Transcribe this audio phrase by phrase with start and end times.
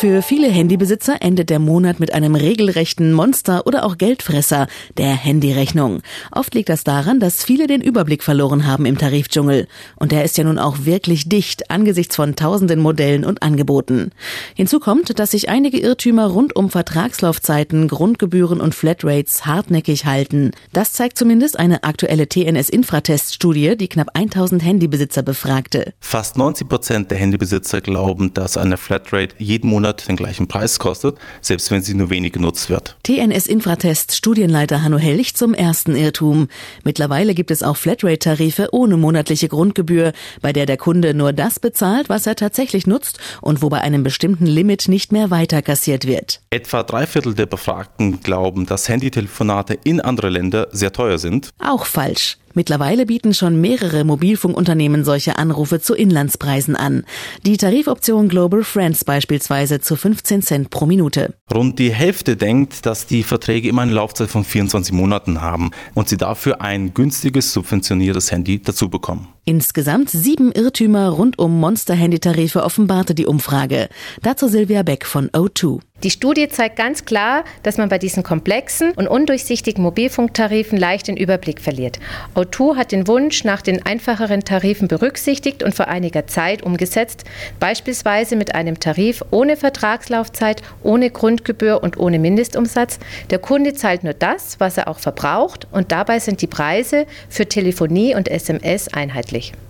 [0.00, 4.66] Für viele Handybesitzer endet der Monat mit einem regelrechten Monster oder auch Geldfresser,
[4.96, 6.00] der Handyrechnung.
[6.32, 9.68] Oft liegt das daran, dass viele den Überblick verloren haben im Tarifdschungel.
[9.96, 14.12] Und der ist ja nun auch wirklich dicht angesichts von tausenden Modellen und Angeboten.
[14.54, 20.52] Hinzu kommt, dass sich einige Irrtümer rund um Vertragslaufzeiten, Grundgebühren und Flatrates hartnäckig halten.
[20.72, 25.92] Das zeigt zumindest eine aktuelle TNS-Infratest-Studie, die knapp 1000 Handybesitzer befragte.
[26.00, 30.78] Fast 90 Prozent der Handybesitzer glauben, dass eine Flatrate jeden Monat Monat den gleichen Preis
[30.78, 32.96] kostet, selbst wenn sie nur wenig genutzt wird.
[33.02, 36.48] TNS Infratest Studienleiter Hanno Hellich zum ersten Irrtum.
[36.84, 42.08] Mittlerweile gibt es auch Flatrate-Tarife ohne monatliche Grundgebühr, bei der der Kunde nur das bezahlt,
[42.08, 46.40] was er tatsächlich nutzt und wo bei einem bestimmten Limit nicht mehr weiter kassiert wird.
[46.50, 51.50] Etwa drei Viertel der Befragten glauben, dass Handytelefonate in andere Länder sehr teuer sind.
[51.58, 52.38] Auch falsch.
[52.54, 57.04] Mittlerweile bieten schon mehrere Mobilfunkunternehmen solche Anrufe zu Inlandspreisen an.
[57.46, 61.34] Die Tarifoption Global Friends beispielsweise zu 15 Cent pro Minute.
[61.52, 66.08] Rund die Hälfte denkt, dass die Verträge immer eine Laufzeit von 24 Monaten haben und
[66.08, 69.28] sie dafür ein günstiges, subventioniertes Handy dazu bekommen.
[69.50, 73.88] Insgesamt sieben Irrtümer rund um Monster-Handytarife offenbarte die Umfrage.
[74.22, 75.80] Dazu Silvia Beck von O2.
[76.04, 81.16] Die Studie zeigt ganz klar, dass man bei diesen komplexen und undurchsichtigen Mobilfunktarifen leicht den
[81.18, 81.98] Überblick verliert.
[82.34, 87.24] O2 hat den Wunsch nach den einfacheren Tarifen berücksichtigt und vor einiger Zeit umgesetzt,
[87.58, 92.98] beispielsweise mit einem Tarif ohne Vertragslaufzeit, ohne Grundgebühr und ohne Mindestumsatz.
[93.28, 97.46] Der Kunde zahlt nur das, was er auch verbraucht und dabei sind die Preise für
[97.46, 99.39] Telefonie und SMS einheitlich.
[99.40, 99.69] veilig.